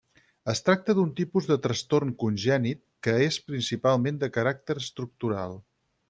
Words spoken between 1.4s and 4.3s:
de trastorn congènit que és principalment